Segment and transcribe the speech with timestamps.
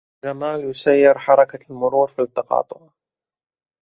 [0.25, 2.87] جمال يسيّر حركة المرور في التّقاطع.